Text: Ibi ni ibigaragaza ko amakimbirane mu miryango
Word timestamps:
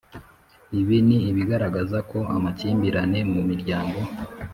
Ibi 0.79 0.97
ni 1.07 1.17
ibigaragaza 1.29 1.97
ko 2.09 2.19
amakimbirane 2.35 3.19
mu 3.33 3.41
miryango 3.49 3.99